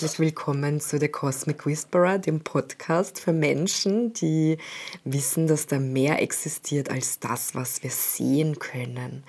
Herzlich 0.00 0.18
willkommen 0.18 0.80
zu 0.80 0.98
The 0.98 1.08
Cosmic 1.08 1.66
Whisperer, 1.66 2.18
dem 2.18 2.40
Podcast 2.40 3.20
für 3.20 3.34
Menschen, 3.34 4.14
die 4.14 4.56
wissen, 5.04 5.46
dass 5.46 5.66
da 5.66 5.78
mehr 5.78 6.22
existiert 6.22 6.88
als 6.88 7.18
das, 7.18 7.54
was 7.54 7.82
wir 7.82 7.90
sehen 7.90 8.58
können. 8.58 9.24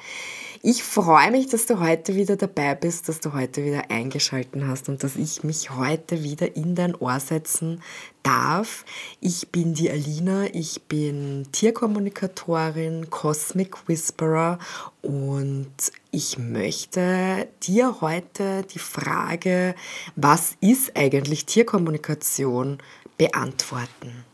Ich 0.63 0.83
freue 0.83 1.31
mich, 1.31 1.47
dass 1.47 1.65
du 1.65 1.79
heute 1.79 2.13
wieder 2.13 2.35
dabei 2.35 2.75
bist, 2.75 3.09
dass 3.09 3.19
du 3.19 3.33
heute 3.33 3.65
wieder 3.65 3.89
eingeschalten 3.89 4.67
hast 4.67 4.89
und 4.89 5.03
dass 5.03 5.15
ich 5.15 5.43
mich 5.43 5.71
heute 5.71 6.21
wieder 6.21 6.55
in 6.55 6.75
dein 6.75 6.93
Ohr 6.93 7.19
setzen 7.19 7.81
darf. 8.21 8.85
Ich 9.21 9.49
bin 9.49 9.73
die 9.73 9.89
Alina, 9.89 10.45
ich 10.53 10.83
bin 10.83 11.47
Tierkommunikatorin, 11.51 13.09
Cosmic 13.09 13.87
Whisperer 13.87 14.59
und 15.01 15.73
ich 16.11 16.37
möchte 16.37 17.47
dir 17.63 17.99
heute 18.01 18.61
die 18.71 18.79
Frage, 18.79 19.73
was 20.15 20.57
ist 20.61 20.95
eigentlich 20.95 21.47
Tierkommunikation, 21.47 22.77
beantworten. 23.17 24.30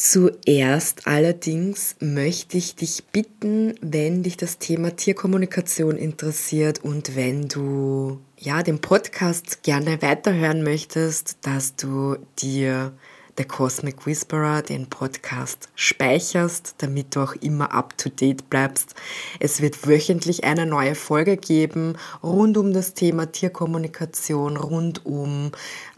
Zuerst 0.00 1.08
allerdings 1.08 1.96
möchte 1.98 2.56
ich 2.56 2.76
dich 2.76 3.02
bitten, 3.06 3.74
wenn 3.80 4.22
dich 4.22 4.36
das 4.36 4.58
Thema 4.58 4.94
Tierkommunikation 4.94 5.96
interessiert 5.96 6.84
und 6.84 7.16
wenn 7.16 7.48
du 7.48 8.20
ja 8.38 8.62
den 8.62 8.80
Podcast 8.80 9.64
gerne 9.64 10.00
weiterhören 10.00 10.62
möchtest, 10.62 11.38
dass 11.42 11.74
du 11.74 12.14
dir 12.38 12.92
The 13.38 13.44
Cosmic 13.44 14.04
Whisperer, 14.04 14.62
den 14.62 14.88
Podcast, 14.88 15.68
speicherst, 15.76 16.74
damit 16.78 17.14
du 17.14 17.20
auch 17.20 17.34
immer 17.36 17.72
up-to-date 17.72 18.50
bleibst. 18.50 18.96
Es 19.38 19.62
wird 19.62 19.86
wöchentlich 19.86 20.42
eine 20.42 20.66
neue 20.66 20.96
Folge 20.96 21.36
geben 21.36 21.96
rund 22.20 22.56
um 22.56 22.72
das 22.72 22.94
Thema 22.94 23.30
Tierkommunikation, 23.30 24.56
rund 24.56 25.06
um 25.06 25.52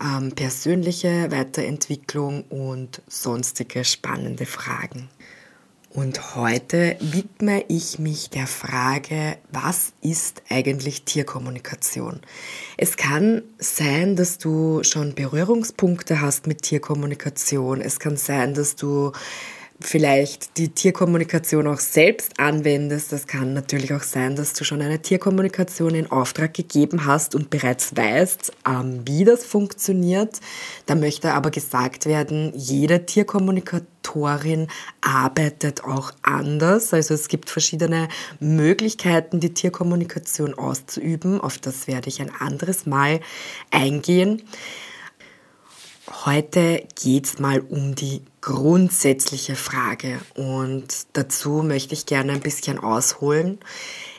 ähm, 0.05 0.33
persönliche 0.33 1.31
Weiterentwicklung 1.31 2.45
und 2.51 3.01
sonstige 3.09 3.85
spannende 3.85 4.45
Fragen. 4.45 5.09
Und 5.93 6.37
heute 6.37 6.97
widme 7.01 7.65
ich 7.67 7.99
mich 7.99 8.31
der 8.31 8.47
Frage, 8.47 9.39
was 9.51 9.93
ist 10.01 10.43
eigentlich 10.49 11.03
Tierkommunikation? 11.03 12.21
Es 12.77 12.97
kann 12.97 13.43
sein, 13.59 14.15
dass 14.15 14.39
du 14.39 14.85
schon 14.85 15.17
Berührungspunkte 15.17 16.21
hast 16.21 16.47
mit 16.47 16.63
Tierkommunikation. 16.63 17.81
Es 17.81 17.99
kann 17.99 18.17
sein, 18.17 18.55
dass 18.55 18.77
du 18.77 19.11
vielleicht 19.81 20.59
die 20.59 20.69
Tierkommunikation 20.69 21.67
auch 21.67 21.79
selbst 21.79 22.39
anwendest. 22.39 23.13
Das 23.13 23.27
kann 23.27 23.55
natürlich 23.55 23.93
auch 23.93 24.03
sein, 24.03 24.37
dass 24.37 24.53
du 24.53 24.65
schon 24.65 24.83
eine 24.83 25.01
Tierkommunikation 25.01 25.95
in 25.95 26.11
Auftrag 26.11 26.55
gegeben 26.55 27.07
hast 27.07 27.35
und 27.35 27.51
bereits 27.51 27.97
weißt, 27.97 28.53
ähm, 28.69 29.03
wie 29.07 29.25
das 29.25 29.45
funktioniert. 29.45 30.41
Da 30.87 30.95
möchte 30.95 31.33
aber 31.33 31.51
gesagt 31.51 32.07
werden, 32.07 32.53
jede 32.55 33.07
Tierkommunikatorin 33.07 34.69
arbeitet 35.01 35.85
auch 35.85 36.13
anders. 36.23 36.93
Also 36.93 37.15
es 37.15 37.29
gibt 37.29 37.49
verschiedene 37.49 38.09
Möglichkeiten, 38.39 39.41
die 39.41 39.55
Tierkommunikation 39.55 40.55
auszuüben. 40.55 41.41
Auf 41.41 41.59
das 41.59 41.87
werde 41.87 42.09
ich 42.09 42.21
ein 42.21 42.31
anderes 42.39 42.87
Mal 42.87 43.21
eingehen. 43.71 44.43
Heute 46.25 46.87
geht 47.01 47.27
es 47.27 47.39
mal 47.39 47.61
um 47.61 47.95
die 47.95 48.23
grundsätzliche 48.41 49.55
Frage 49.55 50.19
und 50.35 50.87
dazu 51.13 51.63
möchte 51.63 51.93
ich 51.93 52.07
gerne 52.07 52.33
ein 52.33 52.41
bisschen 52.41 52.79
ausholen. 52.79 53.59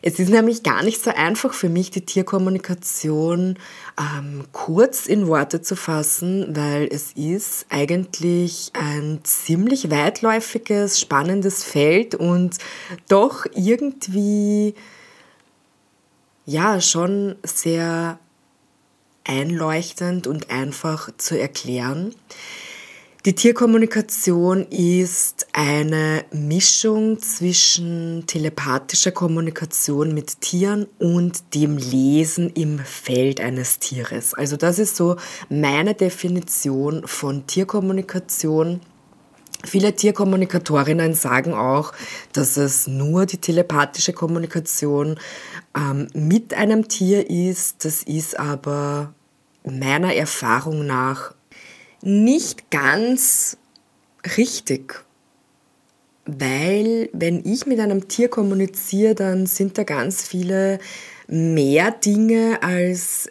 Es 0.04 0.20
ist 0.20 0.30
nämlich 0.30 0.62
gar 0.62 0.84
nicht 0.84 1.04
so 1.04 1.12
einfach 1.12 1.54
für 1.54 1.70
mich, 1.70 1.90
die 1.90 2.06
Tierkommunikation 2.06 3.58
ähm, 4.00 4.46
kurz 4.52 5.08
in 5.08 5.28
Worte 5.28 5.62
zu 5.62 5.76
fassen, 5.76 6.56
weil 6.56 6.88
es 6.92 7.14
ist 7.14 7.66
eigentlich 7.70 8.72
ein 8.74 9.22
ziemlich 9.24 9.90
weitläufiges, 9.90 11.00
spannendes 11.00 11.64
Feld 11.64 12.14
und 12.14 12.58
doch 13.10 13.46
irgendwie 13.56 14.76
ja 16.46 16.80
schon 16.80 17.36
sehr 17.44 18.20
einleuchtend 19.24 20.28
und 20.28 20.52
einfach 20.52 21.10
zu 21.18 21.40
erklären. 21.40 22.14
Die 23.24 23.36
Tierkommunikation 23.36 24.66
ist 24.72 25.46
eine 25.54 26.26
Mischung 26.32 27.20
zwischen 27.20 28.24
telepathischer 28.26 29.12
Kommunikation 29.12 30.12
mit 30.16 30.42
Tieren 30.42 30.88
und 30.98 31.54
dem 31.54 31.78
Lesen 31.78 32.50
im 32.50 32.80
Feld 32.80 33.40
eines 33.40 33.78
Tieres. 33.78 34.34
Also 34.34 34.58
das 34.58 34.80
ist 34.80 34.96
so 34.96 35.18
meine 35.50 35.94
Definition 35.94 37.04
von 37.06 37.46
Tierkommunikation. 37.46 38.82
Viele 39.64 39.96
Tierkommunikatorinnen 39.96 41.14
sagen 41.14 41.54
auch, 41.54 41.94
dass 42.34 42.58
es 42.58 42.88
nur 42.88 43.28
die 43.28 43.38
telepathische 43.38 44.14
Kommunikation 44.14 45.20
ähm, 45.78 46.08
mit 46.16 46.56
einem 46.56 46.88
Tier 46.88 47.30
ist. 47.30 47.86
Das 47.86 48.02
ist 48.02 48.40
aber 48.40 49.14
meiner 49.64 50.16
Erfahrung 50.16 50.88
nach 50.88 51.36
nicht 52.02 52.72
ganz 52.72 53.58
richtig. 54.38 55.04
Weil 56.26 57.10
wenn 57.14 57.44
ich 57.46 57.66
mit 57.66 57.80
einem 57.80 58.08
Tier 58.08 58.30
kommuniziere, 58.30 59.16
dann 59.16 59.46
sind 59.48 59.78
da 59.78 59.84
ganz 59.84 60.28
viele 60.28 60.80
mehr 61.28 61.92
Dinge 61.92 62.60
als 62.62 63.30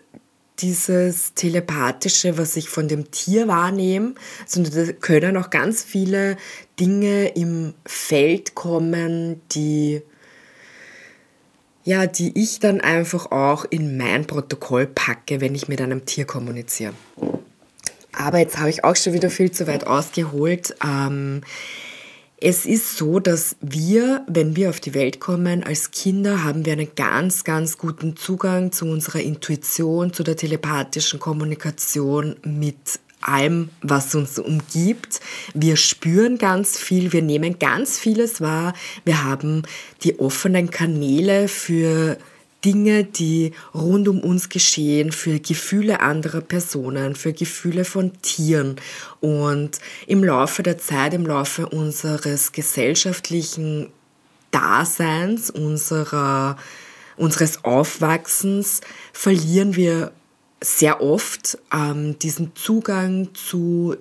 dieses 0.59 1.35
telepathische, 1.35 2.37
was 2.37 2.57
ich 2.57 2.69
von 2.69 2.89
dem 2.89 3.11
Tier 3.11 3.49
wahrnehme, 3.49 4.15
sondern 4.47 4.87
da 4.87 4.93
können 4.93 5.37
auch 5.37 5.51
ganz 5.51 5.83
viele 5.83 6.37
Dinge 6.79 7.29
im 7.29 7.75
Feld 7.87 8.55
kommen, 8.55 9.41
die 9.53 10.03
ja, 11.83 12.07
die 12.07 12.39
ich 12.39 12.61
dann 12.61 12.83
einfach 12.83 13.33
auch 13.33 13.65
in 13.71 13.97
mein 13.97 14.27
Protokoll 14.27 14.87
packe, 14.87 15.41
wenn 15.41 15.55
ich 15.55 15.67
mit 15.67 15.81
einem 15.81 16.05
Tier 16.05 16.27
kommuniziere. 16.27 16.93
Aber 18.17 18.39
jetzt 18.39 18.59
habe 18.59 18.71
ich 18.71 18.85
auch 18.85 18.97
schon 18.97 19.13
wieder 19.13 19.31
viel 19.31 19.51
zu 19.51 19.67
weit 19.67 19.87
ausgeholt. 19.87 20.75
Ähm, 20.85 21.43
es 22.43 22.65
ist 22.65 22.97
so, 22.97 23.21
dass 23.21 23.57
wir, 23.61 24.25
wenn 24.27 24.57
wir 24.57 24.71
auf 24.71 24.81
die 24.81 24.95
Welt 24.95 25.21
kommen, 25.21 25.63
als 25.63 25.91
Kinder 25.91 26.43
haben 26.43 26.65
wir 26.65 26.73
einen 26.73 26.89
ganz, 26.97 27.45
ganz 27.45 27.77
guten 27.77 28.17
Zugang 28.17 28.73
zu 28.73 28.87
unserer 28.87 29.21
Intuition, 29.21 30.15
zu 30.15 30.23
der 30.23 30.37
telepathischen 30.37 31.21
Kommunikation 31.21 32.37
mit 32.43 33.01
allem, 33.21 33.69
was 33.83 34.15
uns 34.15 34.39
umgibt. 34.39 35.21
Wir 35.53 35.77
spüren 35.77 36.39
ganz 36.39 36.79
viel, 36.79 37.13
wir 37.13 37.21
nehmen 37.21 37.59
ganz 37.59 37.99
vieles 37.99 38.41
wahr. 38.41 38.73
Wir 39.05 39.23
haben 39.23 39.63
die 40.03 40.19
offenen 40.19 40.71
Kanäle 40.71 41.47
für 41.47 42.17
Dinge, 42.65 43.05
die 43.05 43.53
rund 43.75 44.09
um 44.09 44.21
uns 44.21 44.49
geschehen, 44.49 45.13
für 45.13 45.39
Gefühle 45.41 46.01
anderer 46.01 46.41
Personen, 46.41 47.15
für 47.15 47.33
Gefühle 47.33 47.85
von 47.85 48.13
Tieren. 48.23 48.77
Und 49.21 49.79
im 50.07 50.23
Laufe 50.25 50.63
der 50.63 50.79
Zeit, 50.79 51.15
im 51.15 51.27
Laufe 51.27 51.69
unseres 51.69 52.53
gesellschaftlichen 52.53 53.91
Daseins, 54.51 55.51
unserer, 55.51 56.57
unseres 57.17 57.65
Aufwachsens, 57.65 58.81
verlieren 59.13 59.77
wir 59.77 60.13
sehr 60.63 61.03
oft 61.03 61.59
ähm, 61.73 62.19
diesen 62.19 62.55
Zugang 62.55 63.29
zu 63.35 63.97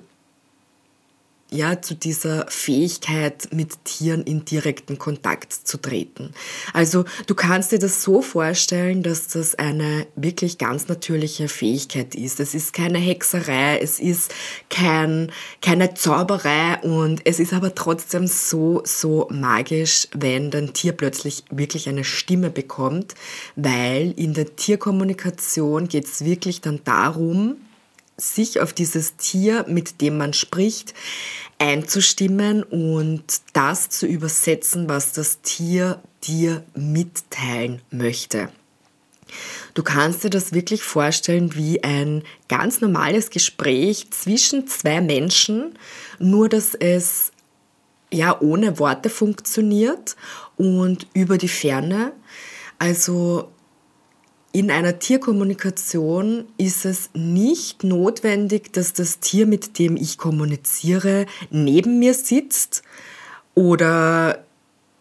ja, 1.52 1.82
zu 1.82 1.96
dieser 1.96 2.46
Fähigkeit, 2.48 3.50
mit 3.52 3.84
Tieren 3.86 4.24
in 4.24 4.46
direkten 4.46 4.98
Kontakt 4.98 5.52
zu 5.54 5.78
treten. 5.78 6.34
Also 6.74 7.06
du 7.28 7.36
kannst 7.36 7.72
dir 7.72 7.80
das 7.80 8.04
so 8.04 8.22
vorstellen, 8.22 9.04
dass 9.04 9.28
das 9.30 9.56
eine 9.56 10.06
wirklich 10.16 10.58
ganz 10.58 10.88
natürliche 10.88 11.48
Fähigkeit 11.48 12.14
ist. 12.16 12.40
Es 12.40 12.54
ist 12.54 12.74
keine 12.74 13.00
Hexerei, 13.00 13.80
es 13.80 14.00
ist 14.00 14.34
kein, 14.70 15.32
keine 15.62 15.94
Zauberei 15.94 16.78
und 16.84 17.22
es 17.26 17.40
ist 17.40 17.54
aber 17.54 17.74
trotzdem 17.74 18.28
so, 18.28 18.82
so 18.86 19.28
magisch, 19.32 20.08
wenn 20.14 20.52
dein 20.52 20.74
Tier 20.74 20.94
plötzlich 20.94 21.44
wirklich 21.50 21.90
eine 21.90 22.04
Stimme 22.04 22.50
bekommt, 22.50 23.16
weil 23.56 24.14
in 24.18 24.34
der 24.34 24.56
Tierkommunikation 24.56 25.88
geht 25.88 26.06
es 26.06 26.24
wirklich 26.24 26.62
dann 26.62 26.82
darum, 26.84 27.58
sich 28.20 28.60
auf 28.60 28.74
dieses 28.74 29.16
Tier, 29.16 29.66
mit 29.68 30.02
dem 30.02 30.18
man 30.18 30.34
spricht, 30.34 30.94
einzustimmen 31.58 32.64
und 32.64 33.24
das 33.54 33.90
zu 33.90 34.06
übersetzen, 34.06 34.88
was 34.88 35.12
das 35.14 35.42
Tier 35.42 36.02
dir 36.24 36.64
mitteilen 36.76 37.82
möchte. 37.92 38.50
Du 39.74 39.84
kannst 39.84 40.24
dir 40.24 40.30
das 40.30 40.54
wirklich 40.54 40.84
vorstellen 40.84 41.56
wie 41.56 41.84
ein 41.84 42.24
ganz 42.48 42.82
normales 42.82 43.30
Gespräch 43.30 44.10
zwischen 44.12 44.68
zwei 44.68 45.02
Menschen, 45.02 45.78
nur 46.18 46.50
dass 46.50 46.74
es 46.74 47.32
ja 48.12 48.40
ohne 48.42 48.80
Worte 48.80 49.10
funktioniert 49.10 50.16
und 50.58 51.08
über 51.14 51.38
die 51.38 51.48
Ferne. 51.48 52.14
Also 52.80 53.52
in 54.52 54.72
einer 54.72 55.00
Tierkommunikation 55.00 56.46
ist 56.58 56.86
es 56.86 57.10
nicht 57.14 57.84
notwendig, 57.84 58.74
dass 58.74 58.94
das 58.94 59.20
Tier, 59.20 59.46
mit 59.46 59.78
dem 59.78 59.96
ich 59.96 60.18
kommuniziere, 60.18 61.28
neben 61.52 62.00
mir 62.00 62.14
sitzt 62.16 62.82
oder 63.54 64.44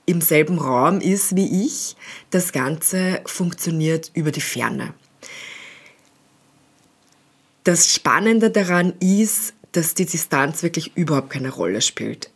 im 0.05 0.21
selben 0.21 0.59
Raum 0.59 1.01
ist 1.01 1.35
wie 1.37 1.65
ich. 1.67 1.97
Das 2.31 2.53
Ganze 2.53 3.21
funktioniert 3.25 4.11
über 4.15 4.33
die 4.33 4.41
Ferne. 4.41 4.93
Das 7.65 7.93
Spannende 7.93 8.51
daran 8.51 8.95
ist, 9.01 9.55
dass 9.73 9.95
die 9.95 10.07
Distanz 10.07 10.63
wirklich 10.63 10.97
überhaupt 10.97 11.31
keine 11.31 11.51
Rolle 11.51 11.83
spielt. 11.83 12.31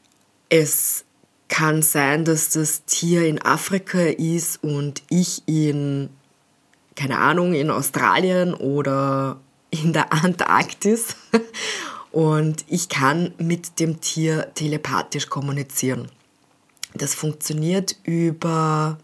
Es 0.49 1.05
kann 1.49 1.83
sein, 1.83 2.25
dass 2.25 2.51
das 2.51 2.85
Tier 2.85 3.27
in 3.27 3.41
Afrika 3.41 4.01
ist 4.01 4.63
und 4.63 5.03
ich 5.09 5.43
in 5.47 6.11
keine 6.95 7.19
Ahnung, 7.19 7.55
in 7.55 7.71
Australien 7.71 8.55
oder 8.55 9.41
in 9.71 9.93
der 9.93 10.13
Antarktis. 10.13 11.17
Und 12.11 12.65
ich 12.69 12.89
kann 12.91 13.33
mit 13.39 13.81
dem 13.81 14.01
Tier 14.01 14.53
telepathisch 14.55 15.29
kommunizieren. 15.29 16.09
Das 16.95 17.15
funktioniert 17.15 17.97
über 18.05 18.99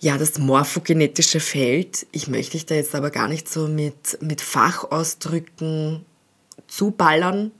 ja, 0.00 0.18
das 0.18 0.38
morphogenetische 0.38 1.40
Feld. 1.40 2.06
Ich 2.12 2.28
möchte 2.28 2.52
dich 2.52 2.66
da 2.66 2.74
jetzt 2.74 2.94
aber 2.94 3.10
gar 3.10 3.28
nicht 3.28 3.48
so 3.48 3.68
mit, 3.68 4.18
mit 4.20 4.40
Fachausdrücken 4.40 6.04
zuballern, 6.66 7.52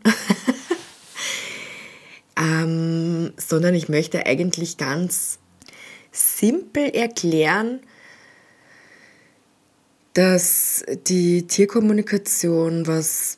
ähm, 2.37 3.33
sondern 3.37 3.75
ich 3.75 3.89
möchte 3.89 4.27
eigentlich 4.27 4.77
ganz 4.77 5.39
simpel 6.11 6.89
erklären, 6.89 7.81
dass 10.17 10.83
die 11.07 11.47
Tierkommunikation 11.47 12.87
was 12.87 13.37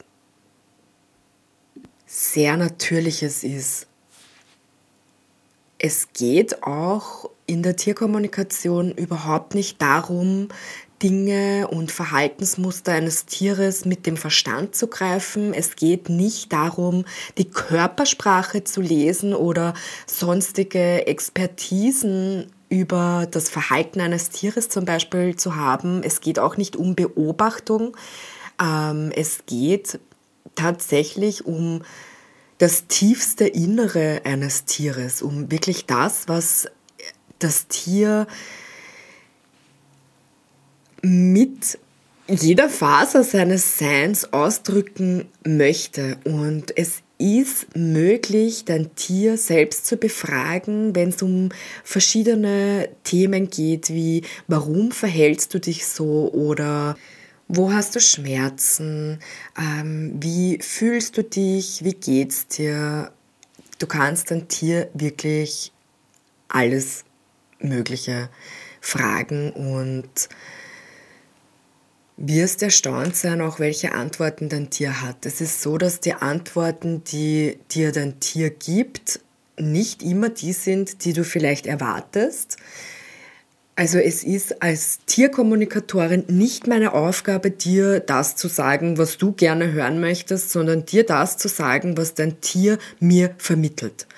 sehr 2.07 2.57
Natürliches 2.57 3.43
ist. 3.43 3.89
Es 5.81 6.13
geht 6.13 6.63
auch 6.63 7.31
in 7.47 7.65
der 7.65 7.75
Tierkommunikation 7.75 8.93
überhaupt 8.93 9.57
nicht 9.57 9.83
darum, 9.83 10.51
Dinge 11.03 11.67
und 11.67 11.91
Verhaltensmuster 11.91 12.93
eines 12.93 13.27
Tieres 13.27 13.85
mit 13.85 14.07
dem 14.07 14.17
Verstand 14.17 14.77
zu 14.77 14.87
greifen. 14.87 15.55
Es 15.55 15.75
geht 15.75 16.09
nicht 16.09 16.53
darum, 16.53 17.05
die 17.39 17.51
Körpersprache 17.51 18.63
zu 18.63 18.81
lesen 18.81 19.35
oder 19.35 19.75
sonstige 20.07 21.09
Expertisen 21.09 22.53
über 22.69 23.26
das 23.31 23.49
Verhalten 23.49 24.00
eines 24.00 24.31
Tieres 24.31 24.69
zum 24.69 24.85
Beispiel 24.85 25.37
zu 25.37 25.56
haben. 25.56 26.03
Es 26.03 26.20
geht 26.20 26.38
auch 26.38 26.56
nicht 26.56 26.76
um 26.76 26.94
Beobachtung. 26.94 27.97
Ähm, 28.61 29.11
es 29.15 29.44
geht 29.47 30.00
tatsächlich 30.55 31.47
um 31.47 31.82
das 32.59 32.87
tiefste 32.88 33.47
Innere 33.47 34.23
eines 34.25 34.65
Tieres, 34.65 35.23
um 35.23 35.50
wirklich 35.50 35.87
das, 35.87 36.29
was 36.29 36.69
das 37.38 37.69
Tier 37.69 38.26
mit 41.03 41.79
jeder 42.26 42.69
Faser 42.69 43.23
seines 43.25 43.79
Seins 43.79 44.32
ausdrücken 44.32 45.29
möchte. 45.44 46.19
Und 46.25 46.76
es 46.76 47.03
ist 47.19 47.76
möglich, 47.76 48.65
dein 48.65 48.94
Tier 48.94 49.37
selbst 49.37 49.87
zu 49.87 49.97
befragen, 49.97 50.94
wenn 50.94 51.09
es 51.09 51.20
um 51.20 51.50
verschiedene 51.82 52.88
Themen 53.03 53.50
geht, 53.50 53.91
wie 53.91 54.23
warum 54.47 54.93
verhältst 54.93 55.53
du 55.53 55.59
dich 55.59 55.87
so 55.87 56.32
oder 56.32 56.97
wo 57.49 57.73
hast 57.73 57.97
du 57.97 58.00
Schmerzen, 58.00 59.19
ähm, 59.59 60.15
wie 60.20 60.59
fühlst 60.61 61.17
du 61.17 61.25
dich, 61.25 61.82
wie 61.82 61.94
geht's 61.94 62.47
dir. 62.47 63.11
Du 63.79 63.87
kannst 63.87 64.31
dein 64.31 64.49
Tier 64.49 64.88
wirklich 64.94 65.73
alles 66.49 67.05
Mögliche 67.59 68.29
fragen 68.81 69.53
und 69.53 70.29
wirst 72.19 72.62
erstaunt 72.62 73.17
sein, 73.17 73.41
auch 73.41 73.61
welche 73.61 73.93
Antworten 73.93 74.49
dein 74.49 74.70
Tier 74.70 75.00
hat. 75.03 75.25
Es 75.25 75.41
ist 75.41 75.62
so, 75.62 75.79
dass 75.79 76.00
die 76.00 76.15
Antworten, 76.15 77.05
die 77.05 77.59
dir 77.70 77.93
dein 77.93 78.20
Tier 78.20 78.50
gibt, 78.50 79.20
nicht 79.56 80.03
immer 80.03 80.29
die 80.29 80.53
sind, 80.53 81.05
die 81.05 81.12
du 81.12 81.25
vielleicht 81.25 81.67
erwartest. 81.67 82.59
Also 83.76 83.99
es 83.99 84.25
ist 84.25 84.61
als 84.61 84.99
Tierkommunikatorin 85.06 86.25
nicht 86.26 86.67
meine 86.67 86.94
Aufgabe, 86.94 87.53
dir 87.53 88.00
das 88.00 88.35
zu 88.35 88.49
sagen, 88.49 88.99
was 88.99 89.19
du 89.19 89.31
gerne 89.31 89.70
hören 89.70 90.00
möchtest, 90.00 90.50
sondern 90.50 90.85
dir 90.85 91.06
das 91.06 91.37
zu 91.37 91.47
sagen, 91.47 91.97
was 91.97 92.15
dein 92.15 92.41
Tier 92.41 92.79
mir 92.99 93.35
vermittelt. 93.38 94.09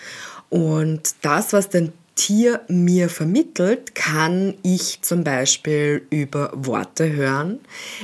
Und 0.49 1.15
das, 1.21 1.53
was 1.53 1.69
dein 1.69 1.93
Tier 2.15 2.61
mir 2.69 3.09
vermittelt, 3.09 3.95
kann 3.95 4.55
ich 4.63 5.01
zum 5.03 5.25
Beispiel 5.25 6.07
über 6.11 6.53
Worte 6.55 7.11
hören. 7.13 7.61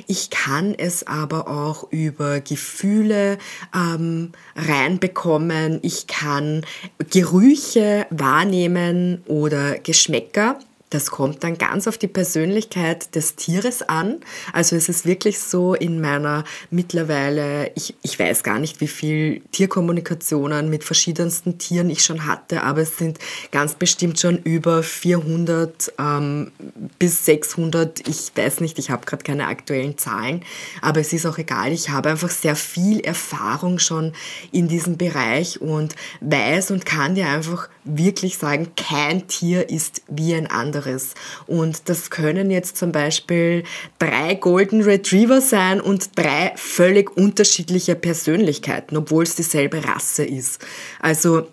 Ich 0.06 0.30
kann 0.30 0.74
es 0.74 1.06
aber 1.06 1.48
auch 1.48 1.90
über 1.90 2.40
Gefühle 2.40 3.38
ähm, 3.74 4.32
reinbekommen. 4.54 5.80
Ich 5.82 6.06
kann 6.06 6.64
Gerüche 7.10 8.06
wahrnehmen 8.10 9.22
oder 9.26 9.78
Geschmäcker. 9.78 10.58
Das 10.90 11.10
kommt 11.10 11.42
dann 11.42 11.58
ganz 11.58 11.88
auf 11.88 11.98
die 11.98 12.06
Persönlichkeit 12.06 13.16
des 13.16 13.34
Tieres 13.34 13.82
an. 13.82 14.20
Also 14.52 14.76
es 14.76 14.88
ist 14.88 15.04
wirklich 15.04 15.40
so 15.40 15.74
in 15.74 16.00
meiner 16.00 16.44
mittlerweile, 16.70 17.72
ich, 17.74 17.96
ich 18.02 18.16
weiß 18.16 18.44
gar 18.44 18.60
nicht, 18.60 18.80
wie 18.80 18.86
viel 18.86 19.42
Tierkommunikationen 19.50 20.70
mit 20.70 20.84
verschiedensten 20.84 21.58
Tieren 21.58 21.90
ich 21.90 22.04
schon 22.04 22.24
hatte, 22.24 22.62
aber 22.62 22.82
es 22.82 22.98
sind 22.98 23.18
ganz 23.50 23.74
bestimmt 23.74 24.20
schon 24.20 24.38
über 24.38 24.84
400 24.84 25.92
ähm, 25.98 26.52
bis 27.00 27.24
600. 27.24 28.06
Ich 28.08 28.30
weiß 28.36 28.60
nicht, 28.60 28.78
ich 28.78 28.90
habe 28.90 29.06
gerade 29.06 29.24
keine 29.24 29.48
aktuellen 29.48 29.98
Zahlen, 29.98 30.44
aber 30.82 31.00
es 31.00 31.12
ist 31.12 31.26
auch 31.26 31.38
egal. 31.38 31.72
Ich 31.72 31.90
habe 31.90 32.10
einfach 32.10 32.30
sehr 32.30 32.54
viel 32.54 33.00
Erfahrung 33.00 33.80
schon 33.80 34.12
in 34.52 34.68
diesem 34.68 34.96
Bereich 34.96 35.60
und 35.60 35.96
weiß 36.20 36.70
und 36.70 36.86
kann 36.86 37.16
dir 37.16 37.28
einfach 37.28 37.68
wirklich 37.86 38.38
sagen, 38.38 38.72
kein 38.76 39.26
Tier 39.28 39.70
ist 39.70 40.02
wie 40.08 40.34
ein 40.34 40.46
anderes. 40.46 41.14
Und 41.46 41.88
das 41.88 42.10
können 42.10 42.50
jetzt 42.50 42.76
zum 42.76 42.92
Beispiel 42.92 43.64
drei 43.98 44.34
Golden 44.34 44.82
Retriever 44.82 45.40
sein 45.40 45.80
und 45.80 46.18
drei 46.18 46.52
völlig 46.56 47.16
unterschiedliche 47.16 47.94
Persönlichkeiten, 47.94 48.96
obwohl 48.96 49.24
es 49.24 49.36
dieselbe 49.36 49.84
Rasse 49.84 50.24
ist. 50.24 50.64
Also 51.00 51.46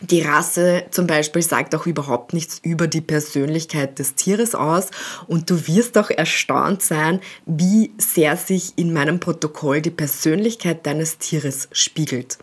die 0.00 0.22
Rasse 0.22 0.84
zum 0.90 1.06
Beispiel 1.06 1.42
sagt 1.42 1.74
auch 1.76 1.86
überhaupt 1.86 2.32
nichts 2.32 2.58
über 2.64 2.88
die 2.88 3.00
Persönlichkeit 3.00 4.00
des 4.00 4.16
Tieres 4.16 4.54
aus 4.54 4.90
und 5.28 5.48
du 5.48 5.68
wirst 5.68 5.96
auch 5.96 6.10
erstaunt 6.10 6.82
sein, 6.82 7.20
wie 7.46 7.92
sehr 7.98 8.36
sich 8.36 8.72
in 8.76 8.92
meinem 8.92 9.20
Protokoll 9.20 9.80
die 9.80 9.90
Persönlichkeit 9.90 10.86
deines 10.86 11.18
Tieres 11.18 11.68
spiegelt. 11.70 12.38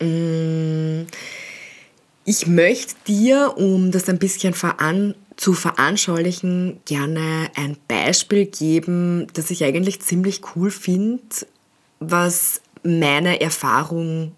Mmh. 0.00 1.06
Ich 2.30 2.46
möchte 2.46 2.94
dir, 3.06 3.54
um 3.56 3.90
das 3.90 4.06
ein 4.06 4.18
bisschen 4.18 4.52
veran 4.52 5.14
zu 5.36 5.54
veranschaulichen, 5.54 6.78
gerne 6.84 7.48
ein 7.56 7.78
Beispiel 7.88 8.44
geben, 8.44 9.28
das 9.32 9.50
ich 9.50 9.64
eigentlich 9.64 10.02
ziemlich 10.02 10.42
cool 10.54 10.70
finde, 10.70 11.22
was 12.00 12.60
meine 12.82 13.40
Erfahrung, 13.40 14.32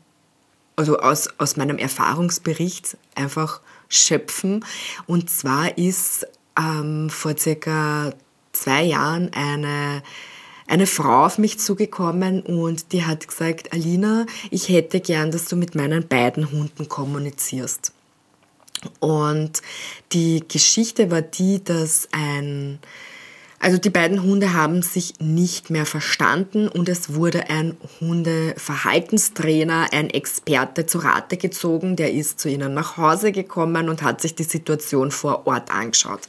also 0.76 1.00
aus, 1.00 1.30
aus 1.38 1.56
meinem 1.56 1.78
Erfahrungsbericht 1.78 2.96
einfach 3.16 3.60
schöpfen. 3.88 4.64
Und 5.08 5.28
zwar 5.28 5.76
ist 5.76 6.28
ähm, 6.56 7.10
vor 7.10 7.36
circa 7.36 8.14
zwei 8.52 8.84
Jahren 8.84 9.32
eine 9.34 10.04
eine 10.70 10.86
Frau 10.86 11.26
auf 11.26 11.36
mich 11.38 11.58
zugekommen 11.58 12.42
und 12.42 12.92
die 12.92 13.04
hat 13.04 13.26
gesagt, 13.26 13.72
Alina, 13.72 14.26
ich 14.52 14.68
hätte 14.68 15.00
gern, 15.00 15.32
dass 15.32 15.46
du 15.46 15.56
mit 15.56 15.74
meinen 15.74 16.06
beiden 16.06 16.52
Hunden 16.52 16.88
kommunizierst. 16.88 17.92
Und 19.00 19.62
die 20.12 20.44
Geschichte 20.46 21.10
war 21.10 21.22
die, 21.22 21.62
dass 21.62 22.08
ein, 22.12 22.78
also 23.58 23.78
die 23.78 23.90
beiden 23.90 24.22
Hunde 24.22 24.54
haben 24.54 24.82
sich 24.82 25.14
nicht 25.18 25.70
mehr 25.70 25.86
verstanden 25.86 26.68
und 26.68 26.88
es 26.88 27.14
wurde 27.14 27.50
ein 27.50 27.76
Hundeverhaltenstrainer, 28.00 29.88
ein 29.92 30.08
Experte 30.08 30.86
zu 30.86 30.98
Rate 30.98 31.36
gezogen, 31.36 31.96
der 31.96 32.12
ist 32.12 32.38
zu 32.38 32.48
ihnen 32.48 32.74
nach 32.74 32.96
Hause 32.96 33.32
gekommen 33.32 33.88
und 33.88 34.02
hat 34.02 34.20
sich 34.20 34.36
die 34.36 34.44
Situation 34.44 35.10
vor 35.10 35.48
Ort 35.48 35.72
angeschaut. 35.72 36.28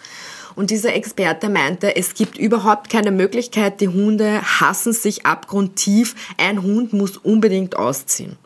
Und 0.56 0.70
dieser 0.70 0.94
Experte 0.94 1.50
meinte, 1.50 1.96
es 1.96 2.14
gibt 2.14 2.38
überhaupt 2.38 2.90
keine 2.90 3.12
Möglichkeit, 3.12 3.82
die 3.82 3.88
Hunde 3.88 4.42
hassen 4.42 4.94
sich 4.94 5.26
abgrundtief, 5.26 6.16
ein 6.38 6.62
Hund 6.62 6.94
muss 6.94 7.18
unbedingt 7.18 7.76
ausziehen. 7.76 8.38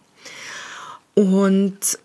Und 1.14 2.00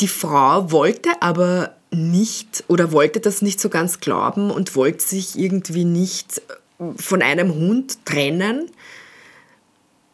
die 0.00 0.08
Frau 0.08 0.70
wollte 0.70 1.10
aber 1.20 1.74
nicht 1.90 2.64
oder 2.68 2.92
wollte 2.92 3.20
das 3.20 3.42
nicht 3.42 3.60
so 3.60 3.68
ganz 3.68 4.00
glauben 4.00 4.50
und 4.50 4.76
wollte 4.76 5.04
sich 5.04 5.38
irgendwie 5.38 5.84
nicht 5.84 6.42
von 6.96 7.22
einem 7.22 7.54
Hund 7.54 8.04
trennen, 8.04 8.70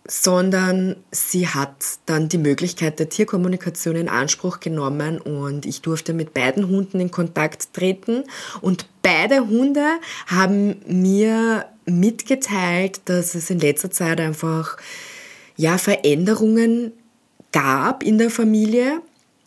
sondern 0.07 0.97
sie 1.11 1.49
hat 1.49 1.77
dann 2.05 2.29
die 2.29 2.39
Möglichkeit 2.39 2.99
der 2.99 3.09
Tierkommunikation 3.09 3.97
in 3.97 4.09
Anspruch 4.09 4.61
genommen 4.61 5.19
und 5.19 5.65
ich 5.65 5.81
durfte 5.81 6.13
mit 6.13 6.35
beiden 6.35 6.69
Hunden 6.69 7.01
in 7.01 7.11
Kontakt 7.11 7.73
treten. 7.73 8.25
Und 8.61 8.87
beide 9.03 9.49
Hunde 9.49 9.87
haben 10.27 10.77
mir 10.87 11.67
mitgeteilt, 11.87 13.01
dass 13.07 13.35
es 13.35 13.49
in 13.49 13.61
letzter 13.61 13.91
Zeit 13.91 14.21
einfach 14.21 14.77
ja 15.57 15.79
Veränderungen 15.79 16.93
gab 17.53 18.03
in 18.03 18.19
der 18.19 18.31
Familie, 18.31 19.01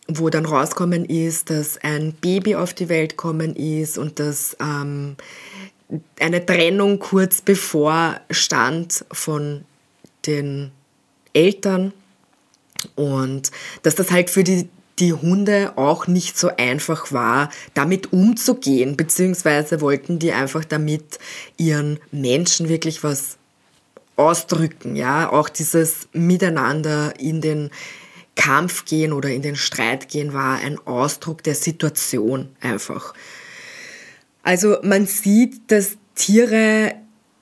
wo 0.08 0.28
dann 0.28 0.46
rauskommen 0.46 1.04
ist, 1.04 1.50
dass 1.50 1.78
ein 1.84 2.14
Baby 2.14 2.56
auf 2.56 2.74
die 2.74 2.88
Welt 2.88 3.16
kommen 3.16 3.54
ist 3.54 3.96
und 3.96 4.18
dass 4.18 4.56
ähm, 4.60 5.16
eine 6.18 6.44
Trennung 6.44 6.98
kurz 6.98 7.42
bevor 7.42 8.20
stand 8.30 9.04
von 9.12 9.64
den 10.26 10.72
Eltern 11.32 11.92
und 12.94 13.50
dass 13.82 13.94
das 13.94 14.10
halt 14.10 14.30
für 14.30 14.44
die, 14.44 14.68
die 14.98 15.12
Hunde 15.12 15.72
auch 15.76 16.06
nicht 16.06 16.38
so 16.38 16.50
einfach 16.56 17.12
war, 17.12 17.50
damit 17.74 18.12
umzugehen, 18.12 18.96
beziehungsweise 18.96 19.80
wollten 19.80 20.18
die 20.18 20.32
einfach 20.32 20.64
damit 20.64 21.18
ihren 21.56 21.98
Menschen 22.10 22.68
wirklich 22.68 23.04
was 23.04 23.38
ausdrücken, 24.16 24.96
ja, 24.96 25.30
auch 25.30 25.48
dieses 25.48 26.08
Miteinander 26.12 27.14
in 27.20 27.40
den 27.40 27.70
Kampf 28.34 28.84
gehen 28.84 29.12
oder 29.12 29.30
in 29.30 29.42
den 29.42 29.56
Streit 29.56 30.08
gehen 30.08 30.32
war 30.32 30.58
ein 30.58 30.78
Ausdruck 30.86 31.42
der 31.42 31.54
Situation 31.54 32.48
einfach. 32.60 33.14
Also 34.42 34.78
man 34.82 35.06
sieht, 35.06 35.70
dass 35.70 35.96
Tiere 36.14 36.94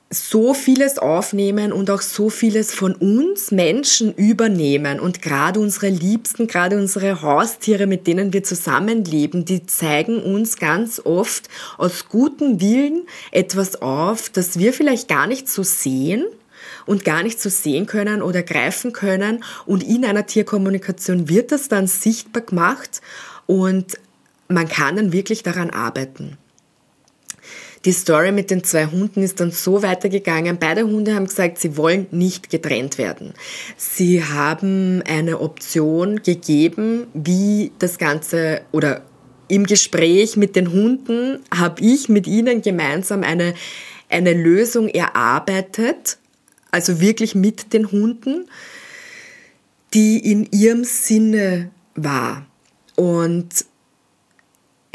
so 0.09 0.55
vieles 0.55 0.99
aufnehmen 0.99 1.73
und 1.73 1.91
auch 1.91 2.01
so 2.01 2.31
vieles 2.31 2.73
von 2.73 2.95
uns 2.95 3.51
Menschen 3.51 4.15
übernehmen. 4.15 5.01
Und 5.01 5.21
gerade 5.21 5.59
unsere 5.59 5.89
Liebsten, 5.89 6.47
gerade 6.47 6.79
unsere 6.79 7.23
Haustiere, 7.23 7.87
mit 7.87 8.07
denen 8.07 8.33
wir 8.33 8.45
zusammenleben, 8.45 9.45
die 9.45 9.67
zeigen 9.67 10.23
uns 10.23 10.59
ganz 10.59 11.01
oft 11.05 11.49
aus 11.77 12.09
gutem 12.09 12.61
Willen 12.61 13.07
etwas 13.33 13.83
auf, 13.83 14.31
das 14.31 14.59
wir 14.59 14.73
vielleicht 14.73 15.09
gar 15.09 15.27
nicht 15.27 15.49
so 15.49 15.65
sehen 15.65 16.25
und 16.87 17.05
gar 17.05 17.25
nicht 17.25 17.41
so 17.41 17.49
sehen 17.49 17.87
können 17.87 18.23
oder 18.23 18.45
greifen 18.45 18.93
können. 18.93 19.43
Und 19.67 19.83
in 19.83 20.05
einer 20.05 20.27
Tierkommunikation 20.27 21.29
wird 21.29 21.51
das 21.51 21.69
dann 21.69 21.89
sichtbar 21.89 22.43
gemacht 22.43 23.01
und 23.47 23.99
man 24.49 24.69
kann 24.69 24.95
dann 24.95 25.13
wirklich 25.13 25.43
daran 25.43 25.71
arbeiten. 25.71 26.39
Die 27.87 27.93
Story 27.93 28.33
mit 28.33 28.51
den 28.51 28.65
zwei 28.65 28.87
Hunden 28.87 29.23
ist 29.23 29.39
dann 29.39 29.53
so 29.53 29.81
weitergegangen. 29.81 30.59
Beide 30.59 30.83
Hunde 30.83 31.15
haben 31.15 31.29
gesagt, 31.29 31.59
sie 31.59 31.77
wollen 31.77 32.09
nicht 32.11 32.51
getrennt 32.51 32.99
werden. 32.99 33.33
Sie 33.77 34.25
haben 34.25 35.03
eine 35.07 35.41
Option 35.41 36.21
gegeben, 36.25 37.07
wie 37.15 37.71
das 37.79 37.99
Ganze 37.99 38.63
oder 38.73 39.03
im 39.47 39.67
Gespräch 39.67 40.37
mit 40.37 40.57
den 40.57 40.73
Hunden 40.73 41.39
habe 41.57 41.81
ich 41.81 42.09
mit 42.09 42.27
ihnen 42.27 42.61
gemeinsam 42.61 43.23
eine, 43.23 43.55
eine 44.09 44.33
Lösung 44.33 44.89
erarbeitet, 44.89 46.19
also 46.73 47.01
wirklich 47.01 47.37
mit 47.37 47.73
den 47.73 47.93
Hunden, 47.93 48.47
die 49.95 50.19
in 50.19 50.49
ihrem 50.51 50.83
Sinne 50.83 51.71
war. 51.95 52.47
Und 52.97 53.65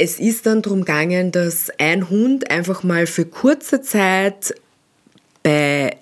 es 0.01 0.19
ist 0.19 0.47
dann 0.47 0.63
darum 0.63 0.79
gegangen, 0.79 1.31
dass 1.31 1.69
ein 1.77 2.09
Hund 2.09 2.49
einfach 2.49 2.81
mal 2.81 3.05
für 3.05 3.23
kurze 3.23 3.83
Zeit 3.83 4.55
bei 5.43 5.95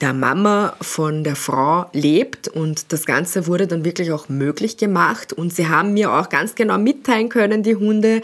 der 0.00 0.12
Mama 0.12 0.76
von 0.80 1.22
der 1.22 1.36
Frau 1.36 1.86
lebt 1.92 2.48
und 2.48 2.92
das 2.92 3.06
Ganze 3.06 3.46
wurde 3.46 3.68
dann 3.68 3.84
wirklich 3.84 4.10
auch 4.10 4.28
möglich 4.28 4.76
gemacht 4.76 5.32
und 5.32 5.54
sie 5.54 5.68
haben 5.68 5.94
mir 5.94 6.12
auch 6.12 6.30
ganz 6.30 6.56
genau 6.56 6.78
mitteilen 6.78 7.28
können, 7.28 7.62
die 7.62 7.76
Hunde, 7.76 8.22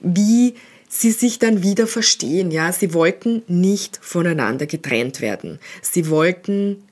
wie 0.00 0.54
sie 0.86 1.12
sich 1.12 1.38
dann 1.38 1.62
wieder 1.62 1.86
verstehen. 1.86 2.50
Ja, 2.50 2.70
sie 2.70 2.92
wollten 2.92 3.42
nicht 3.48 3.98
voneinander 4.02 4.66
getrennt 4.66 5.22
werden. 5.22 5.60
Sie 5.80 6.10
wollten 6.10 6.84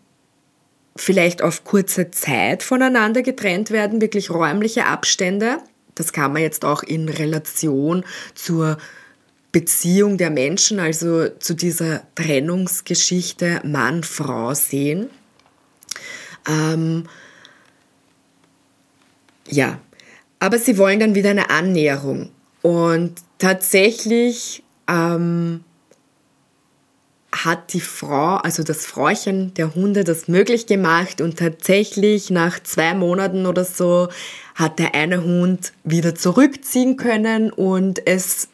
vielleicht 0.97 1.43
auf 1.43 1.65
kurze 1.65 2.11
Zeit 2.11 2.63
voneinander 2.63 3.21
getrennt 3.21 3.71
werden, 3.71 4.01
wirklich 4.01 4.31
räumliche 4.31 4.87
Abstände. 4.87 5.59
Das 5.97 6.13
kann 6.13 6.33
man 6.33 6.43
jetzt 6.43 6.65
auch 6.65 6.85
in 6.85 7.09
Relation 7.09 8.05
zur 8.35 8.79
Beziehung 9.51 10.19
der 10.19 10.31
Menschen, 10.31 10.79
also 10.79 11.29
zu 11.39 11.55
dieser 11.55 12.03
Trennungsgeschichte 12.15 13.61
Mann-Frau 13.65 14.55
sehen. 14.55 15.09
Ähm, 16.47 17.05
ja, 19.49 19.81
aber 20.39 20.59
sie 20.59 20.79
wollen 20.79 21.01
dann 21.01 21.15
wieder 21.15 21.31
eine 21.31 21.51
Annäherung. 21.51 22.31
Und 22.63 23.15
tatsächlich 23.39 24.63
ähm, 24.89 25.65
hat 27.45 27.73
die 27.73 27.81
Frau, 27.81 28.37
also 28.37 28.63
das 28.63 28.87
Frauchen 28.87 29.53
der 29.55 29.75
Hunde, 29.75 30.05
das 30.05 30.29
möglich 30.29 30.67
gemacht 30.67 31.21
und 31.21 31.39
tatsächlich 31.39 32.31
nach 32.31 32.63
zwei 32.63 32.95
Monaten 32.95 33.47
oder 33.47 33.65
so 33.65 34.09
hat 34.55 34.79
der 34.79 34.95
eine 34.95 35.23
Hund 35.23 35.73
wieder 35.85 36.15
zurückziehen 36.15 36.97
können 36.97 37.51
und 37.51 38.07
es 38.07 38.49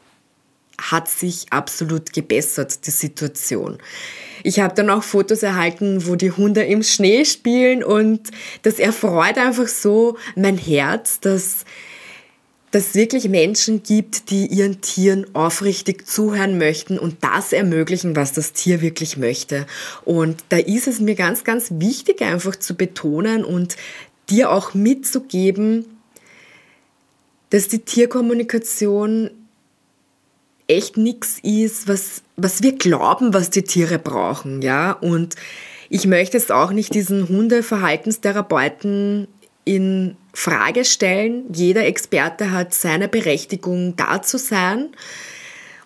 hat 0.81 1.09
sich 1.09 1.47
absolut 1.51 2.13
gebessert, 2.13 2.87
die 2.87 2.91
Situation. 2.91 3.79
Ich 4.43 4.59
habe 4.59 4.75
dann 4.75 4.91
auch 4.91 5.05
Fotos 5.05 5.43
erhalten, 5.43 6.07
wo 6.07 6.17
die 6.17 6.33
Hunde 6.33 6.63
im 6.65 6.83
Schnee 6.83 7.25
spielen 7.25 7.85
und 7.85 8.31
das 8.63 8.81
erfreut 8.81 9.39
einfach 9.39 9.69
so 9.69 10.17
mein 10.35 10.59
Herz, 10.59 11.21
dass 11.21 11.65
dass 12.73 12.89
es 12.89 12.95
wirklich 12.95 13.29
Menschen 13.29 13.83
gibt, 13.83 14.31
die 14.31 14.47
ihren 14.47 14.81
Tieren 14.81 15.27
aufrichtig 15.35 16.09
zuhören 16.09 16.59
möchten 16.59 16.99
und 16.99 17.19
das 17.21 17.53
ermöglichen, 17.53 18.17
was 18.17 18.33
das 18.33 18.55
Tier 18.55 18.81
wirklich 18.81 19.19
möchte. 19.19 19.67
Und 20.05 20.43
da 20.49 20.57
ist 20.57 20.89
es 20.89 20.99
mir 20.99 21.15
ganz, 21.15 21.45
ganz 21.45 21.71
wichtig, 21.73 22.23
einfach 22.23 22.57
zu 22.57 22.75
betonen 22.75 23.45
und 23.45 23.77
dir 24.31 24.51
auch 24.51 24.73
mitzugeben, 24.73 25.85
dass 27.51 27.69
die 27.69 27.81
Tierkommunikation 27.81 29.31
echt 30.67 30.97
nichts 30.97 31.41
ist, 31.43 31.89
was, 31.89 32.23
was 32.37 32.63
wir 32.63 32.79
glauben, 32.79 33.35
was 33.35 33.51
die 33.51 33.65
Tiere 33.65 33.99
brauchen, 33.99 34.63
ja. 34.63 34.93
Und 34.93 35.37
ich 35.91 36.07
möchte 36.07 36.39
es 36.39 36.51
auch 36.51 36.71
nicht 36.71 36.95
diesen 36.95 37.29
Hundeverhaltenstherapeuten 37.29 39.29
in 39.67 40.17
Frage 40.33 40.85
stellen. 40.85 41.45
Jeder 41.53 41.85
Experte 41.87 42.51
hat 42.51 42.75
seine 42.75 43.09
Berechtigung, 43.09 43.97
da 43.97 44.23
zu 44.23 44.39
sein. 44.39 44.89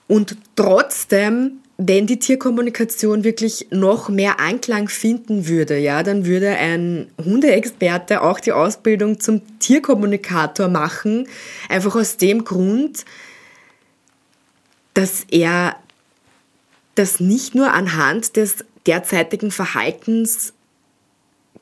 Und 0.08 0.36
trotzdem, 0.54 1.58
wenn 1.78 2.06
die 2.06 2.18
Tierkommunikation 2.18 3.24
wirklich 3.24 3.66
noch 3.70 4.08
mehr 4.08 4.40
Anklang 4.40 4.88
finden 4.88 5.48
würde, 5.48 5.78
ja, 5.78 6.02
dann 6.02 6.24
würde 6.24 6.50
ein 6.50 7.08
Hundeexperte 7.22 8.22
auch 8.22 8.40
die 8.40 8.52
Ausbildung 8.52 9.20
zum 9.20 9.42
Tierkommunikator 9.58 10.68
machen. 10.68 11.28
Einfach 11.68 11.96
aus 11.96 12.16
dem 12.16 12.44
Grund, 12.44 13.04
dass 14.94 15.26
er 15.30 15.76
das 16.94 17.20
nicht 17.20 17.54
nur 17.54 17.72
anhand 17.72 18.36
des 18.36 18.64
derzeitigen 18.86 19.50
Verhaltens 19.50 20.54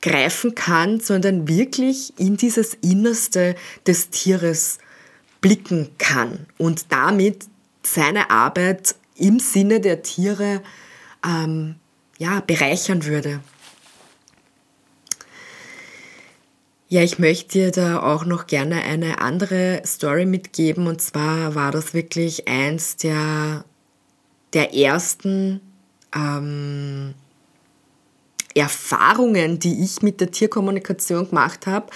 greifen 0.01 0.55
kann, 0.55 0.99
sondern 0.99 1.47
wirklich 1.47 2.13
in 2.17 2.37
dieses 2.37 2.73
Innerste 2.75 3.55
des 3.87 4.09
Tieres 4.09 4.79
blicken 5.41 5.89
kann 5.97 6.47
und 6.57 6.91
damit 6.91 7.45
seine 7.83 8.29
Arbeit 8.29 8.95
im 9.15 9.39
Sinne 9.39 9.79
der 9.79 10.01
Tiere 10.01 10.61
ähm, 11.25 11.75
ja, 12.17 12.41
bereichern 12.41 13.05
würde. 13.05 13.41
Ja, 16.87 17.01
ich 17.01 17.17
möchte 17.17 17.53
dir 17.53 17.71
da 17.71 18.01
auch 18.01 18.25
noch 18.25 18.47
gerne 18.47 18.83
eine 18.83 19.19
andere 19.19 19.81
Story 19.85 20.25
mitgeben. 20.25 20.87
Und 20.87 21.01
zwar 21.01 21.55
war 21.55 21.71
das 21.71 21.93
wirklich 21.93 22.47
eins 22.47 22.95
der, 22.95 23.65
der 24.53 24.75
ersten 24.75 25.61
ähm, 26.15 27.15
Erfahrungen, 28.55 29.59
die 29.59 29.83
ich 29.83 30.01
mit 30.01 30.21
der 30.21 30.31
Tierkommunikation 30.31 31.29
gemacht 31.29 31.67
habe. 31.67 31.87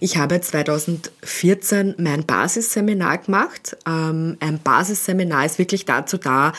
Ich 0.00 0.16
habe 0.16 0.40
2014 0.40 1.96
mein 1.98 2.24
Basisseminar 2.24 3.18
gemacht. 3.18 3.76
Ähm, 3.86 4.36
ein 4.40 4.60
Basisseminar 4.62 5.44
ist 5.44 5.58
wirklich 5.58 5.84
dazu 5.84 6.16
da, 6.16 6.52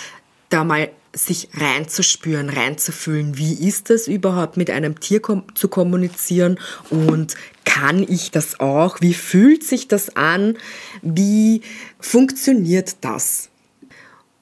da 0.50 0.64
mal 0.64 0.90
sich 1.14 1.50
reinzuspüren, 1.56 2.50
reinzufühlen, 2.50 3.38
wie 3.38 3.54
ist 3.54 3.90
das 3.90 4.08
überhaupt 4.08 4.58
mit 4.58 4.70
einem 4.70 5.00
Tier 5.00 5.22
kom 5.22 5.44
zu 5.56 5.68
kommunizieren 5.68 6.60
und 6.90 7.36
kann 7.66 8.04
ich 8.04 8.32
das 8.32 8.60
auch? 8.60 9.02
Wie 9.02 9.14
fühlt 9.14 9.64
sich 9.64 9.88
das 9.88 10.16
an? 10.16 10.58
Wie 11.02 11.62
funktioniert 12.00 12.98
das? 13.02 13.50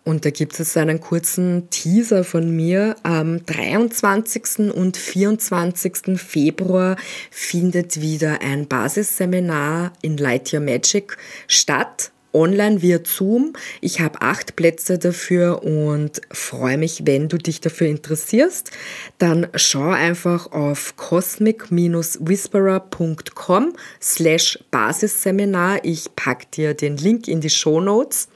Und 0.08 0.24
da 0.24 0.30
gibt 0.30 0.58
es 0.58 0.78
einen 0.78 1.02
kurzen 1.02 1.70
Teaser 1.70 2.24
von 2.24 2.56
mir. 2.56 2.96
Am 3.04 3.46
23. 3.46 4.74
und 4.74 4.96
24. 4.96 6.18
Februar 6.18 6.96
findet 7.30 8.00
wieder 8.00 8.42
ein 8.42 8.70
Basisseminar 8.70 9.92
in 10.02 10.16
Light 10.16 10.54
Your 10.54 10.62
Magic 10.62 11.18
statt 11.50 12.14
online 12.32 12.82
via 12.82 13.00
Zoom. 13.04 13.52
Ich 13.82 14.00
habe 14.00 14.22
acht 14.22 14.56
Plätze 14.56 14.98
dafür 14.98 15.62
und 15.64 16.22
freue 16.32 16.78
mich, 16.78 17.02
wenn 17.04 17.28
du 17.28 17.38
dich 17.38 17.60
dafür 17.60 17.88
interessierst. 17.88 18.72
Dann 19.18 19.48
schau 19.56 19.90
einfach 19.90 20.54
auf 20.54 20.96
cosmic-whisperer.com 20.96 23.74
slash 24.02 24.58
Basisseminar. 24.72 25.84
Ich 25.84 26.16
packe 26.16 26.46
dir 26.54 26.74
den 26.74 26.96
Link 26.96 27.28
in 27.28 27.42
die 27.42 27.50
Show 27.50 27.82
Notes. 27.82 28.30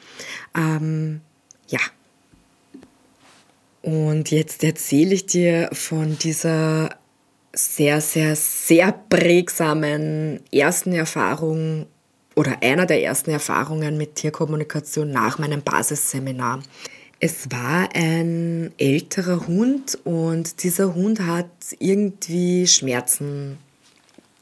Ähm, 0.54 1.22
ja. 1.72 1.80
Und 3.82 4.30
jetzt 4.30 4.64
erzähle 4.64 5.16
ich 5.16 5.26
dir 5.26 5.70
von 5.74 6.18
dieser 6.20 6.90
sehr, 7.54 8.00
sehr, 8.00 8.36
sehr 8.36 8.92
prägsamen 9.10 10.40
ersten 10.52 10.94
Erfahrung 10.94 11.88
oder 12.36 12.62
einer 12.62 12.86
der 12.86 13.04
ersten 13.04 13.32
Erfahrungen 13.32 13.98
mit 13.98 14.16
Tierkommunikation 14.16 15.12
nach 15.12 15.40
meinem 15.40 15.62
Basisseminar. 15.62 16.62
Es 17.20 17.52
war 17.52 17.90
ein 17.94 18.72
älterer 18.78 19.48
Hund 19.48 19.98
und 20.06 20.64
dieser 20.64 20.96
Hund 20.96 21.20
hat 21.22 21.52
irgendwie 21.80 22.68
Schmerzen 22.68 23.58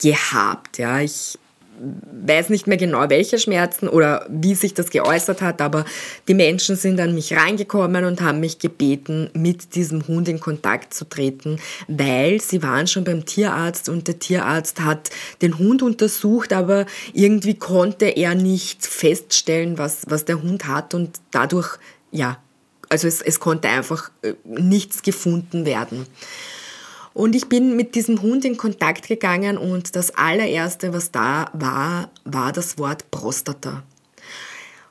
gehabt. 0.02 0.78
Ja, 0.78 1.00
ich 1.02 1.38
weiß 1.80 2.50
nicht 2.50 2.68
mehr 2.68 2.78
genau, 2.78 3.10
welche 3.10 3.40
Schmerzen 3.40 3.88
oder 3.88 4.26
wie 4.30 4.56
sich 4.56 4.74
das 4.74 4.90
geäußert 4.90 5.42
hat, 5.42 5.62
aber 5.62 5.86
die 6.28 6.34
Menschen 6.34 6.76
sind 6.76 7.00
an 7.00 7.16
mich 7.16 7.36
reingekommen 7.36 8.06
und 8.06 8.22
haben 8.22 8.40
mich 8.40 8.60
gebeten, 8.60 9.30
mit 9.34 9.76
diesem 9.76 10.08
Hund 10.08 10.28
in 10.28 10.40
Kontakt 10.40 10.94
zu 10.94 11.06
treten, 11.06 11.60
weil 11.88 12.42
sie 12.42 12.62
waren 12.64 12.88
schon 12.88 13.04
beim 13.04 13.26
Tierarzt 13.26 13.90
und 13.90 14.08
der 14.08 14.20
Tierarzt 14.20 14.82
hat 14.82 15.10
den 15.42 15.58
Hund 15.58 15.82
untersucht, 15.82 16.54
aber 16.54 16.86
irgendwie 17.14 17.56
konnte 17.56 18.06
er 18.06 18.36
nicht 18.36 18.86
feststellen, 18.86 19.78
was, 19.78 20.04
was 20.08 20.26
der 20.26 20.42
Hund 20.42 20.68
hat 20.68 20.94
und 20.94 21.20
dadurch, 21.32 21.78
ja, 22.12 22.38
also 22.90 23.08
es, 23.08 23.22
es 23.22 23.40
konnte 23.40 23.70
einfach 23.70 24.12
äh, 24.22 24.34
nichts 24.44 25.04
gefunden 25.04 25.66
werden. 25.66 26.08
Und 27.20 27.36
ich 27.36 27.50
bin 27.50 27.76
mit 27.76 27.96
diesem 27.96 28.22
Hund 28.22 28.46
in 28.46 28.56
Kontakt 28.56 29.10
gegangen 29.10 29.58
und 29.58 29.98
das 29.98 30.12
allererste, 30.12 30.94
was 30.94 31.12
da 31.12 31.50
war, 31.52 32.12
war 32.24 32.54
das 32.54 32.78
Wort 32.78 33.12
Prostata. 33.12 33.84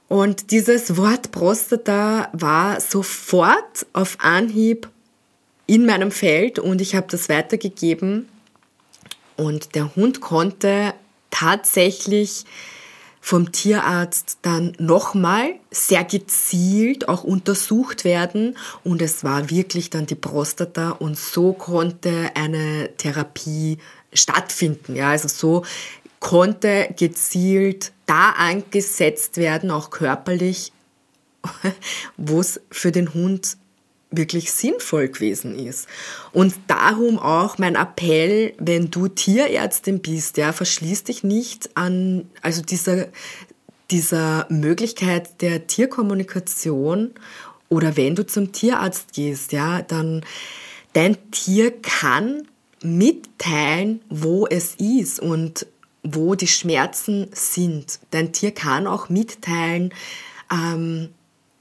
Und 0.09 0.51
dieses 0.51 0.99
Wort 0.99 1.33
Prostata 1.33 2.29
war 2.35 2.83
sofort 2.83 3.87
auf 3.95 4.19
Anhieb 4.21 4.91
in 5.67 5.87
meinem 5.87 6.11
Feld 6.11 6.59
und 6.59 6.83
ich 6.83 6.95
habe 6.95 7.07
das 7.11 7.31
weitergegeben 7.31 8.29
und 9.39 9.75
der 9.75 9.97
Hund 9.97 10.21
konnte 10.21 10.93
tatsächlich 11.31 12.45
vom 13.21 13.53
Tierarzt 13.53 14.39
dann 14.43 14.73
nochmal 14.79 15.55
sehr 15.71 16.05
gezielt 16.05 17.09
auch 17.09 17.25
untersucht 17.25 18.05
werden 18.05 18.57
und 18.85 19.03
es 19.03 19.25
war 19.25 19.51
wirklich 19.51 19.91
dann 19.91 20.07
die 20.07 20.15
Prostata 20.15 20.91
und 20.91 21.19
so 21.19 21.53
konnte 21.53 22.31
eine 22.35 22.91
Therapie 22.97 23.79
stattfinden. 24.13 24.97
Ja, 24.97 25.11
also 25.11 25.29
so 25.29 25.65
konnte 26.21 26.89
gezielt 26.97 27.93
da 28.07 28.31
angesetzt 28.31 29.37
werden, 29.37 29.71
auch 29.71 29.91
körperlich, 29.91 30.73
wo 32.17 32.41
es 32.41 32.61
für 32.71 32.93
den 32.93 33.15
Hund 33.15 33.57
wirklich 34.11 34.53
sinnvoll 34.53 35.09
gewesen 35.09 35.59
ist. 35.59 35.87
Und 36.33 36.55
darum 36.67 37.19
auch 37.19 37.59
mein 37.59 37.75
Appell, 37.75 38.55
wenn 38.59 38.91
du 38.91 39.09
Tierärztin 39.09 40.01
bist, 40.01 40.37
ja, 40.39 40.53
verschließ 40.53 41.05
dich 41.05 41.25
nicht 41.25 41.77
an, 41.77 42.29
also 42.41 42.63
dieser, 42.63 43.09
dieser 43.91 44.47
Möglichkeit 44.49 45.43
der 45.43 45.67
Tierkommunikation 45.67 47.13
oder 47.69 47.97
wenn 47.97 48.15
du 48.15 48.27
zum 48.27 48.53
Tierarzt 48.53 49.13
gehst, 49.13 49.53
ja, 49.53 49.83
dann 49.83 50.25
dein 50.95 51.31
Tier 51.31 51.71
kann 51.71 52.49
mitteilen, 52.83 54.01
wo 54.09 54.47
es 54.47 54.75
ist 54.77 55.21
und 55.21 55.67
wo 56.03 56.35
die 56.35 56.47
Schmerzen 56.47 57.29
sind. 57.33 58.01
Dein 58.11 58.33
Tier 58.33 58.53
kann 58.53 58.87
auch 58.87 59.09
mitteilen, 59.09 59.93
ähm, 60.51 61.11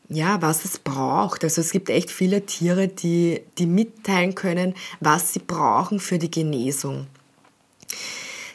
ja, 0.09 0.41
was 0.41 0.65
es 0.65 0.79
braucht. 0.79 1.43
Also 1.43 1.61
es 1.61 1.71
gibt 1.71 1.89
echt 1.89 2.11
viele 2.11 2.45
Tiere, 2.45 2.87
die, 2.87 3.41
die 3.57 3.65
mitteilen 3.65 4.35
können, 4.35 4.73
was 4.99 5.33
sie 5.33 5.39
brauchen 5.39 5.99
für 5.99 6.17
die 6.17 6.31
Genesung. 6.31 7.07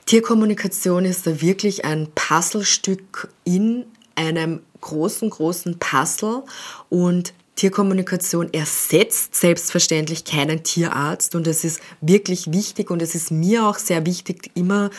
Tierkommunikation 0.07 1.05
ist 1.05 1.27
da 1.27 1.41
wirklich 1.41 1.85
ein 1.85 2.09
Puzzlestück 2.15 3.29
in 3.45 3.85
einem 4.15 4.61
großen, 4.81 5.31
großen 5.31 5.79
Puzzle 5.79 6.43
und 6.91 7.33
Tierkommunikation 7.55 8.53
ersetzt 8.53 9.35
selbstverständlich 9.37 10.25
keinen 10.25 10.65
Tierarzt 10.65 11.35
und 11.35 11.47
es 11.47 11.65
ist 11.65 11.81
wirklich 12.01 12.51
wichtig 12.51 12.91
und 12.91 13.03
es 13.03 13.15
ist 13.15 13.31
mir 13.31 13.67
auch 13.67 13.79
sehr 13.79 14.05
wichtig, 14.07 14.51
immer 14.55 14.91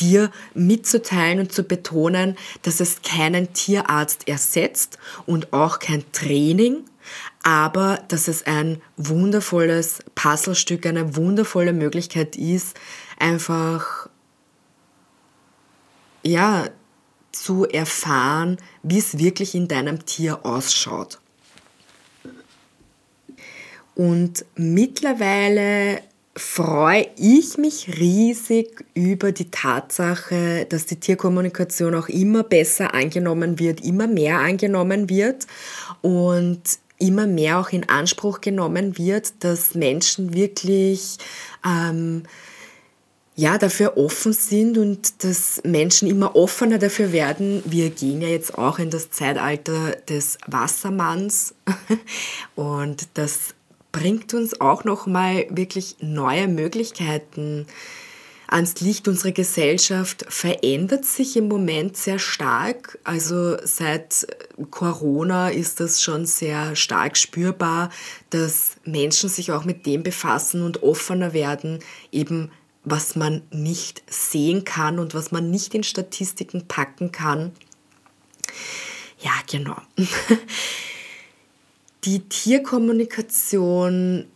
dir 0.00 0.30
mitzuteilen 0.54 1.40
und 1.40 1.52
zu 1.52 1.62
betonen, 1.62 2.36
dass 2.62 2.80
es 2.80 3.02
keinen 3.02 3.52
Tierarzt 3.52 4.28
ersetzt 4.28 4.98
und 5.26 5.52
auch 5.52 5.78
kein 5.78 6.04
Training, 6.12 6.84
aber 7.42 8.02
dass 8.08 8.28
es 8.28 8.46
ein 8.46 8.82
wundervolles 8.96 10.00
Puzzlestück, 10.14 10.86
eine 10.86 11.16
wundervolle 11.16 11.72
Möglichkeit 11.72 12.36
ist, 12.36 12.78
einfach 13.18 14.08
ja 16.22 16.68
zu 17.32 17.64
erfahren, 17.66 18.58
wie 18.82 18.98
es 18.98 19.18
wirklich 19.18 19.54
in 19.54 19.68
deinem 19.68 20.04
Tier 20.04 20.44
ausschaut. 20.44 21.20
Und 23.94 24.44
mittlerweile 24.54 26.02
freue 26.38 27.08
ich 27.16 27.58
mich 27.58 27.98
riesig 27.98 28.84
über 28.94 29.32
die 29.32 29.50
Tatsache, 29.50 30.66
dass 30.68 30.86
die 30.86 31.00
Tierkommunikation 31.00 31.94
auch 31.94 32.08
immer 32.08 32.44
besser 32.44 32.94
angenommen 32.94 33.58
wird, 33.58 33.84
immer 33.84 34.06
mehr 34.06 34.38
angenommen 34.38 35.10
wird 35.10 35.46
und 36.00 36.60
immer 36.98 37.26
mehr 37.26 37.58
auch 37.58 37.70
in 37.70 37.88
Anspruch 37.88 38.40
genommen 38.40 38.98
wird, 38.98 39.32
dass 39.44 39.74
Menschen 39.74 40.32
wirklich 40.34 41.18
ähm, 41.64 42.22
ja, 43.34 43.56
dafür 43.56 43.96
offen 43.96 44.32
sind 44.32 44.78
und 44.78 45.22
dass 45.22 45.60
Menschen 45.64 46.08
immer 46.08 46.34
offener 46.34 46.78
dafür 46.78 47.12
werden. 47.12 47.62
Wir 47.64 47.90
gehen 47.90 48.20
ja 48.20 48.28
jetzt 48.28 48.58
auch 48.58 48.80
in 48.80 48.90
das 48.90 49.10
Zeitalter 49.10 49.92
des 50.08 50.38
Wassermanns 50.46 51.54
und 52.56 53.08
das 53.14 53.54
bringt 53.98 54.32
uns 54.32 54.60
auch 54.60 54.84
noch 54.84 55.06
mal 55.06 55.46
wirklich 55.50 55.96
neue 56.00 56.46
Möglichkeiten 56.46 57.66
ans 58.46 58.80
Licht. 58.80 59.08
Unsere 59.08 59.32
Gesellschaft 59.32 60.24
verändert 60.28 61.04
sich 61.04 61.36
im 61.36 61.48
Moment 61.48 61.96
sehr 61.96 62.20
stark. 62.20 62.98
Also 63.02 63.56
seit 63.64 64.26
Corona 64.70 65.48
ist 65.48 65.80
das 65.80 66.00
schon 66.00 66.26
sehr 66.26 66.76
stark 66.76 67.16
spürbar, 67.16 67.90
dass 68.30 68.76
Menschen 68.84 69.28
sich 69.28 69.50
auch 69.50 69.64
mit 69.64 69.84
dem 69.84 70.04
befassen 70.04 70.62
und 70.62 70.84
offener 70.84 71.32
werden, 71.32 71.80
eben 72.12 72.52
was 72.84 73.16
man 73.16 73.42
nicht 73.50 74.02
sehen 74.08 74.64
kann 74.64 75.00
und 75.00 75.12
was 75.14 75.32
man 75.32 75.50
nicht 75.50 75.74
in 75.74 75.82
Statistiken 75.82 76.68
packen 76.68 77.10
kann. 77.10 77.50
Ja, 79.18 79.32
genau. 79.50 79.76
Die 82.04 82.20
Tierkommunikation 82.20 84.26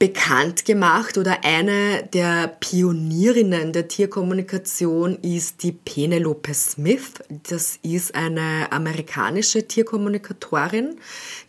bekannt 0.00 0.64
gemacht 0.64 1.18
oder 1.18 1.44
eine 1.44 2.08
der 2.14 2.48
Pionierinnen 2.48 3.74
der 3.74 3.86
Tierkommunikation 3.86 5.16
ist 5.16 5.62
die 5.62 5.72
Penelope 5.72 6.54
Smith. 6.54 7.12
Das 7.28 7.78
ist 7.82 8.14
eine 8.14 8.72
amerikanische 8.72 9.68
Tierkommunikatorin. 9.68 10.96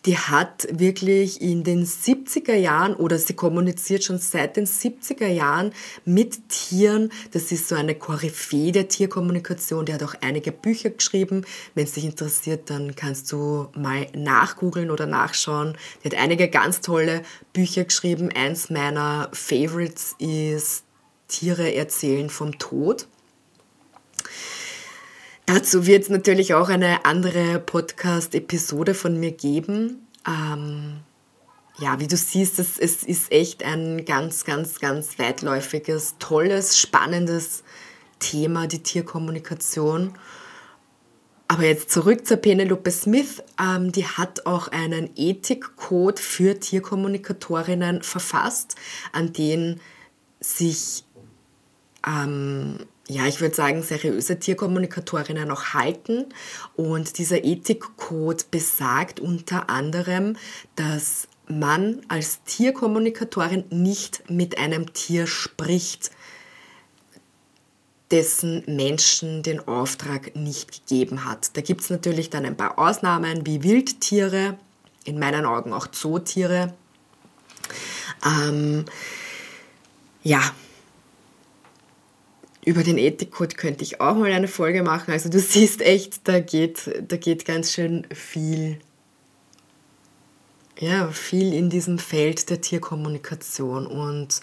Die 0.05 0.17
hat 0.17 0.67
wirklich 0.69 1.41
in 1.41 1.63
den 1.63 1.85
70er 1.85 2.55
Jahren 2.55 2.93
oder 2.93 3.17
sie 3.17 3.35
kommuniziert 3.35 4.03
schon 4.03 4.17
seit 4.17 4.57
den 4.57 4.65
70er 4.67 5.27
Jahren 5.27 5.71
mit 6.03 6.49
Tieren. 6.49 7.09
Das 7.31 7.53
ist 7.53 7.69
so 7.69 7.75
eine 7.75 7.95
Koryphäe 7.95 8.73
der 8.73 8.89
Tierkommunikation. 8.89 9.85
Die 9.85 9.93
hat 9.93 10.03
auch 10.03 10.15
einige 10.19 10.51
Bücher 10.51 10.89
geschrieben. 10.89 11.45
Wenn 11.73 11.85
es 11.85 11.93
dich 11.93 12.03
interessiert, 12.03 12.69
dann 12.69 12.97
kannst 12.97 13.31
du 13.31 13.69
mal 13.77 14.07
nachgoogeln 14.13 14.91
oder 14.91 15.05
nachschauen. 15.05 15.77
Die 16.03 16.09
hat 16.09 16.15
einige 16.15 16.49
ganz 16.49 16.81
tolle 16.81 17.21
Bücher 17.53 17.85
geschrieben 17.85 18.29
eins 18.41 18.69
meiner 18.71 19.29
Favorites 19.33 20.15
ist 20.17 20.83
Tiere 21.27 21.75
erzählen 21.75 22.29
vom 22.29 22.57
Tod. 22.57 23.07
Dazu 25.45 25.85
wird 25.85 26.03
es 26.03 26.09
natürlich 26.09 26.53
auch 26.53 26.69
eine 26.69 27.05
andere 27.05 27.59
Podcast-Episode 27.59 28.93
von 28.95 29.19
mir 29.19 29.31
geben. 29.31 30.07
Ähm, 30.27 31.01
ja, 31.77 31.99
wie 31.99 32.07
du 32.07 32.17
siehst, 32.17 32.57
es, 32.57 32.79
es 32.79 33.03
ist 33.03 33.31
echt 33.31 33.63
ein 33.63 34.05
ganz, 34.05 34.43
ganz, 34.43 34.79
ganz 34.79 35.19
weitläufiges, 35.19 36.15
tolles, 36.17 36.79
spannendes 36.79 37.63
Thema, 38.19 38.65
die 38.67 38.81
Tierkommunikation. 38.81 40.15
Aber 41.51 41.65
jetzt 41.65 41.91
zurück 41.91 42.25
zur 42.25 42.37
Penelope 42.37 42.89
Smith. 42.91 43.43
Ähm, 43.61 43.91
die 43.91 44.05
hat 44.05 44.45
auch 44.45 44.69
einen 44.69 45.09
Ethikcode 45.17 46.17
für 46.17 46.57
Tierkommunikatorinnen 46.57 48.03
verfasst, 48.03 48.77
an 49.11 49.33
den 49.33 49.81
sich, 50.39 51.03
ähm, 52.07 52.77
ja, 53.09 53.25
ich 53.25 53.41
würde 53.41 53.53
sagen, 53.53 53.83
seriöse 53.83 54.39
Tierkommunikatorinnen 54.39 55.51
auch 55.51 55.73
halten. 55.73 56.27
Und 56.77 57.17
dieser 57.17 57.43
Ethikcode 57.43 58.49
besagt 58.49 59.19
unter 59.19 59.69
anderem, 59.69 60.37
dass 60.77 61.27
man 61.49 61.99
als 62.07 62.43
Tierkommunikatorin 62.43 63.65
nicht 63.71 64.23
mit 64.29 64.57
einem 64.57 64.93
Tier 64.93 65.27
spricht 65.27 66.11
dessen 68.11 68.63
Menschen 68.67 69.43
den 69.43 69.67
Auftrag 69.67 70.35
nicht 70.35 70.71
gegeben 70.71 71.25
hat. 71.25 71.55
Da 71.55 71.61
gibt 71.61 71.81
es 71.81 71.89
natürlich 71.89 72.29
dann 72.29 72.45
ein 72.45 72.57
paar 72.57 72.77
Ausnahmen 72.77 73.45
wie 73.45 73.63
Wildtiere, 73.63 74.57
in 75.05 75.17
meinen 75.17 75.45
Augen 75.45 75.73
auch 75.73 75.87
Zootiere. 75.87 76.73
Ähm, 78.25 78.85
ja, 80.23 80.41
über 82.63 82.83
den 82.83 82.97
Ethikcode 82.97 83.57
könnte 83.57 83.83
ich 83.83 84.01
auch 84.01 84.15
mal 84.15 84.31
eine 84.31 84.47
Folge 84.47 84.83
machen. 84.83 85.11
Also 85.11 85.29
du 85.29 85.39
siehst 85.39 85.81
echt, 85.81 86.27
da 86.27 86.39
geht, 86.39 86.91
da 87.07 87.17
geht 87.17 87.45
ganz 87.45 87.73
schön 87.73 88.05
viel, 88.13 88.79
ja, 90.79 91.09
viel 91.11 91.53
in 91.53 91.69
diesem 91.69 91.97
Feld 91.97 92.49
der 92.49 92.61
Tierkommunikation 92.61 93.87
und 93.87 94.41